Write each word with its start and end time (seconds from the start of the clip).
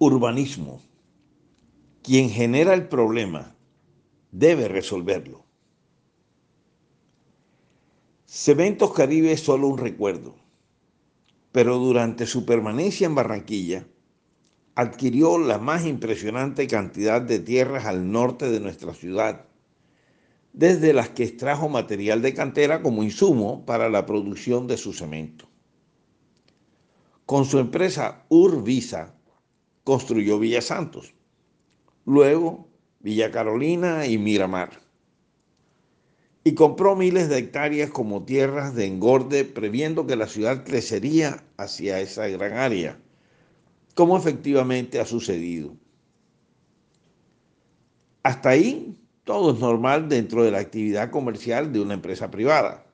Urbanismo. 0.00 0.80
Quien 2.04 2.30
genera 2.30 2.72
el 2.72 2.86
problema 2.86 3.56
debe 4.30 4.68
resolverlo. 4.68 5.44
Cementos 8.24 8.92
Caribe 8.92 9.32
es 9.32 9.40
solo 9.40 9.66
un 9.66 9.76
recuerdo, 9.76 10.36
pero 11.50 11.78
durante 11.78 12.26
su 12.26 12.46
permanencia 12.46 13.08
en 13.08 13.16
Barranquilla 13.16 13.88
adquirió 14.76 15.36
la 15.36 15.58
más 15.58 15.84
impresionante 15.84 16.68
cantidad 16.68 17.20
de 17.20 17.40
tierras 17.40 17.84
al 17.84 18.12
norte 18.12 18.48
de 18.52 18.60
nuestra 18.60 18.94
ciudad, 18.94 19.46
desde 20.52 20.92
las 20.92 21.08
que 21.08 21.24
extrajo 21.24 21.68
material 21.68 22.22
de 22.22 22.34
cantera 22.34 22.82
como 22.82 23.02
insumo 23.02 23.66
para 23.66 23.88
la 23.88 24.06
producción 24.06 24.68
de 24.68 24.76
su 24.76 24.92
cemento. 24.92 25.48
Con 27.26 27.44
su 27.46 27.58
empresa 27.58 28.24
Urvisa 28.28 29.17
construyó 29.88 30.38
Villa 30.38 30.60
Santos, 30.60 31.14
luego 32.04 32.68
Villa 33.00 33.30
Carolina 33.30 34.04
y 34.04 34.18
Miramar 34.18 34.80
y 36.44 36.52
compró 36.54 36.94
miles 36.94 37.30
de 37.30 37.38
hectáreas 37.38 37.88
como 37.88 38.24
tierras 38.24 38.74
de 38.74 38.84
engorde, 38.84 39.46
previendo 39.46 40.06
que 40.06 40.14
la 40.14 40.26
ciudad 40.26 40.62
crecería 40.62 41.42
hacia 41.56 42.00
esa 42.00 42.28
gran 42.28 42.52
área, 42.52 42.98
como 43.94 44.18
efectivamente 44.18 45.00
ha 45.00 45.06
sucedido. 45.06 45.74
Hasta 48.22 48.50
ahí 48.50 48.94
todo 49.24 49.54
es 49.54 49.58
normal 49.58 50.10
dentro 50.10 50.44
de 50.44 50.50
la 50.50 50.58
actividad 50.58 51.10
comercial 51.10 51.72
de 51.72 51.80
una 51.80 51.94
empresa 51.94 52.30
privada. 52.30 52.84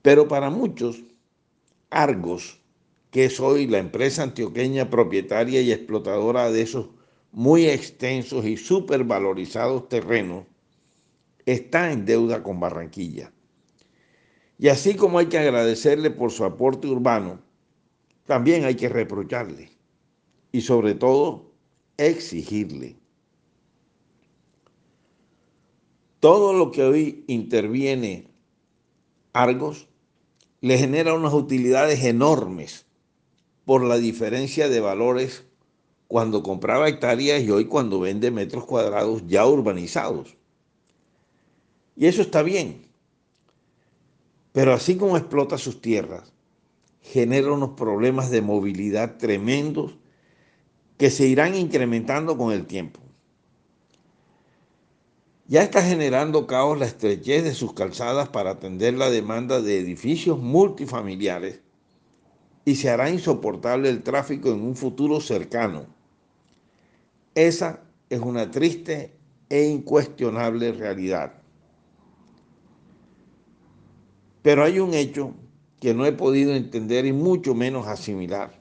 Pero 0.00 0.26
para 0.26 0.48
muchos, 0.48 1.02
Argos, 1.90 2.63
que 3.14 3.26
es 3.26 3.38
hoy 3.38 3.68
la 3.68 3.78
empresa 3.78 4.24
antioqueña 4.24 4.90
propietaria 4.90 5.60
y 5.60 5.70
explotadora 5.70 6.50
de 6.50 6.62
esos 6.62 6.88
muy 7.30 7.66
extensos 7.66 8.44
y 8.44 8.56
supervalorizados 8.56 9.88
terrenos, 9.88 10.46
está 11.46 11.92
en 11.92 12.06
deuda 12.06 12.42
con 12.42 12.58
Barranquilla. 12.58 13.32
Y 14.58 14.66
así 14.66 14.96
como 14.96 15.20
hay 15.20 15.26
que 15.26 15.38
agradecerle 15.38 16.10
por 16.10 16.32
su 16.32 16.44
aporte 16.44 16.88
urbano, 16.88 17.40
también 18.26 18.64
hay 18.64 18.74
que 18.74 18.88
reprocharle 18.88 19.70
y 20.50 20.62
sobre 20.62 20.96
todo 20.96 21.52
exigirle. 21.96 22.96
Todo 26.18 26.52
lo 26.52 26.72
que 26.72 26.82
hoy 26.82 27.24
interviene 27.28 28.26
Argos 29.32 29.86
le 30.60 30.78
genera 30.78 31.14
unas 31.14 31.32
utilidades 31.32 32.02
enormes 32.02 32.84
por 33.64 33.82
la 33.82 33.96
diferencia 33.96 34.68
de 34.68 34.80
valores 34.80 35.44
cuando 36.08 36.42
compraba 36.42 36.88
hectáreas 36.88 37.42
y 37.42 37.50
hoy 37.50 37.64
cuando 37.64 38.00
vende 38.00 38.30
metros 38.30 38.64
cuadrados 38.64 39.22
ya 39.26 39.46
urbanizados. 39.46 40.36
Y 41.96 42.06
eso 42.06 42.22
está 42.22 42.42
bien. 42.42 42.86
Pero 44.52 44.72
así 44.72 44.96
como 44.96 45.16
explota 45.16 45.58
sus 45.58 45.80
tierras, 45.80 46.32
genera 47.00 47.52
unos 47.52 47.70
problemas 47.70 48.30
de 48.30 48.42
movilidad 48.42 49.16
tremendos 49.16 49.96
que 50.96 51.10
se 51.10 51.26
irán 51.26 51.54
incrementando 51.54 52.36
con 52.36 52.52
el 52.52 52.66
tiempo. 52.66 53.00
Ya 55.46 55.62
está 55.62 55.82
generando 55.82 56.46
caos 56.46 56.78
la 56.78 56.86
estrechez 56.86 57.44
de 57.44 57.54
sus 57.54 57.74
calzadas 57.74 58.28
para 58.28 58.52
atender 58.52 58.94
la 58.94 59.10
demanda 59.10 59.60
de 59.60 59.78
edificios 59.78 60.38
multifamiliares 60.38 61.63
y 62.64 62.76
se 62.76 62.90
hará 62.90 63.10
insoportable 63.10 63.88
el 63.88 64.02
tráfico 64.02 64.50
en 64.50 64.62
un 64.62 64.76
futuro 64.76 65.20
cercano. 65.20 65.86
Esa 67.34 67.80
es 68.08 68.20
una 68.20 68.50
triste 68.50 69.16
e 69.48 69.64
incuestionable 69.64 70.72
realidad. 70.72 71.34
Pero 74.42 74.64
hay 74.64 74.78
un 74.78 74.94
hecho 74.94 75.34
que 75.80 75.94
no 75.94 76.06
he 76.06 76.12
podido 76.12 76.54
entender 76.54 77.06
y 77.06 77.12
mucho 77.12 77.54
menos 77.54 77.86
asimilar. 77.86 78.60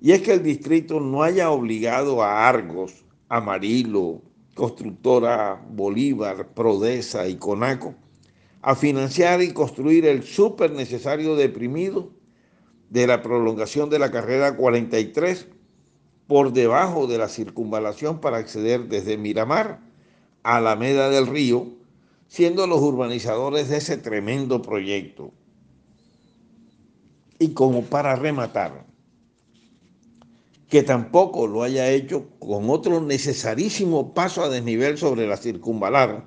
Y 0.00 0.12
es 0.12 0.22
que 0.22 0.34
el 0.34 0.42
distrito 0.42 1.00
no 1.00 1.22
haya 1.22 1.50
obligado 1.50 2.22
a 2.22 2.48
Argos, 2.48 3.04
Amarillo, 3.28 4.22
Constructora 4.54 5.60
Bolívar, 5.70 6.48
Prodesa 6.54 7.26
y 7.28 7.36
Conaco 7.36 7.94
a 8.62 8.74
financiar 8.74 9.40
y 9.42 9.52
construir 9.52 10.04
el 10.04 10.22
súper 10.24 10.72
necesario 10.72 11.36
deprimido 11.36 12.17
de 12.90 13.06
la 13.06 13.22
prolongación 13.22 13.90
de 13.90 13.98
la 13.98 14.10
carrera 14.10 14.56
43 14.56 15.48
por 16.26 16.52
debajo 16.52 17.06
de 17.06 17.18
la 17.18 17.28
circunvalación 17.28 18.20
para 18.20 18.38
acceder 18.38 18.88
desde 18.88 19.16
Miramar 19.16 19.80
a 20.42 20.56
Alameda 20.56 21.10
del 21.10 21.26
Río 21.26 21.78
siendo 22.28 22.66
los 22.66 22.80
urbanizadores 22.80 23.68
de 23.68 23.78
ese 23.78 23.96
tremendo 23.96 24.62
proyecto. 24.62 25.32
Y 27.38 27.50
como 27.54 27.84
para 27.84 28.14
rematar, 28.16 28.84
que 30.68 30.82
tampoco 30.82 31.46
lo 31.46 31.62
haya 31.62 31.90
hecho 31.90 32.26
con 32.38 32.68
otro 32.68 33.00
necesarísimo 33.00 34.12
paso 34.12 34.42
a 34.42 34.50
desnivel 34.50 34.98
sobre 34.98 35.26
la 35.26 35.38
circunvalar 35.38 36.26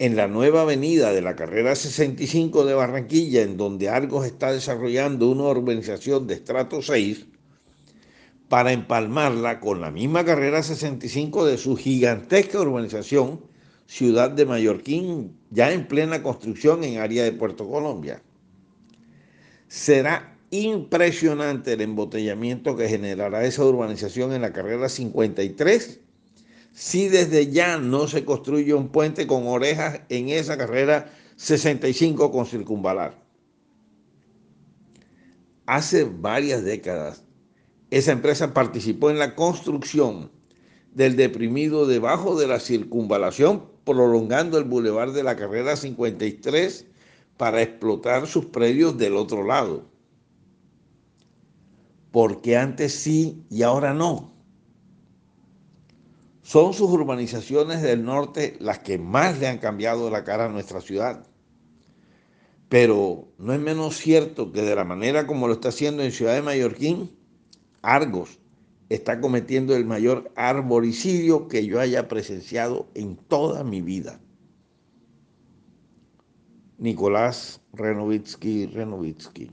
en 0.00 0.16
la 0.16 0.28
nueva 0.28 0.62
avenida 0.62 1.12
de 1.12 1.20
la 1.20 1.36
carrera 1.36 1.76
65 1.76 2.64
de 2.64 2.72
Barranquilla, 2.72 3.42
en 3.42 3.58
donde 3.58 3.90
Argos 3.90 4.24
está 4.24 4.50
desarrollando 4.50 5.28
una 5.28 5.42
urbanización 5.42 6.26
de 6.26 6.34
estrato 6.34 6.80
6, 6.80 7.26
para 8.48 8.72
empalmarla 8.72 9.60
con 9.60 9.82
la 9.82 9.90
misma 9.90 10.24
carrera 10.24 10.62
65 10.62 11.44
de 11.44 11.58
su 11.58 11.76
gigantesca 11.76 12.60
urbanización 12.62 13.42
ciudad 13.84 14.30
de 14.30 14.46
Mallorquín, 14.46 15.36
ya 15.50 15.70
en 15.70 15.86
plena 15.86 16.22
construcción 16.22 16.82
en 16.82 16.98
área 16.98 17.22
de 17.22 17.32
Puerto 17.32 17.68
Colombia. 17.68 18.22
Será 19.68 20.34
impresionante 20.50 21.74
el 21.74 21.82
embotellamiento 21.82 22.74
que 22.74 22.88
generará 22.88 23.44
esa 23.44 23.66
urbanización 23.66 24.32
en 24.32 24.40
la 24.40 24.54
carrera 24.54 24.88
53 24.88 26.00
si 26.80 27.08
desde 27.08 27.50
ya 27.50 27.76
no 27.76 28.08
se 28.08 28.24
construye 28.24 28.72
un 28.72 28.88
puente 28.88 29.26
con 29.26 29.46
orejas 29.46 30.00
en 30.08 30.30
esa 30.30 30.56
carrera 30.56 31.12
65 31.36 32.32
con 32.32 32.46
circunvalar. 32.46 33.22
Hace 35.66 36.04
varias 36.04 36.64
décadas, 36.64 37.22
esa 37.90 38.12
empresa 38.12 38.54
participó 38.54 39.10
en 39.10 39.18
la 39.18 39.34
construcción 39.34 40.32
del 40.94 41.16
deprimido 41.16 41.86
debajo 41.86 42.40
de 42.40 42.46
la 42.46 42.58
circunvalación 42.58 43.66
prolongando 43.84 44.56
el 44.56 44.64
bulevar 44.64 45.12
de 45.12 45.22
la 45.22 45.36
carrera 45.36 45.76
53 45.76 46.86
para 47.36 47.60
explotar 47.60 48.26
sus 48.26 48.46
predios 48.46 48.96
del 48.96 49.16
otro 49.16 49.44
lado. 49.44 49.84
Porque 52.10 52.56
antes 52.56 52.94
sí 52.94 53.44
y 53.50 53.64
ahora 53.64 53.92
no. 53.92 54.39
Son 56.50 56.74
sus 56.74 56.90
urbanizaciones 56.90 57.80
del 57.80 58.04
norte 58.04 58.56
las 58.58 58.80
que 58.80 58.98
más 58.98 59.38
le 59.38 59.46
han 59.46 59.58
cambiado 59.58 60.10
la 60.10 60.24
cara 60.24 60.46
a 60.46 60.48
nuestra 60.48 60.80
ciudad. 60.80 61.24
Pero 62.68 63.28
no 63.38 63.52
es 63.52 63.60
menos 63.60 63.96
cierto 63.98 64.50
que 64.50 64.62
de 64.62 64.74
la 64.74 64.82
manera 64.82 65.28
como 65.28 65.46
lo 65.46 65.52
está 65.52 65.68
haciendo 65.68 66.02
en 66.02 66.10
Ciudad 66.10 66.34
de 66.34 66.42
Mallorquín, 66.42 67.16
Argos, 67.82 68.40
está 68.88 69.20
cometiendo 69.20 69.76
el 69.76 69.84
mayor 69.84 70.32
arboricidio 70.34 71.46
que 71.46 71.66
yo 71.66 71.78
haya 71.78 72.08
presenciado 72.08 72.88
en 72.94 73.14
toda 73.14 73.62
mi 73.62 73.80
vida. 73.80 74.18
Nicolás 76.78 77.60
Renovitsky 77.74 78.66
Renovitsky. 78.66 79.52